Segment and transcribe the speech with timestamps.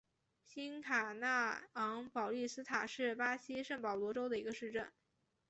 [0.43, 4.91] 新卡纳昂保利斯塔是巴西圣保罗州的一个市镇。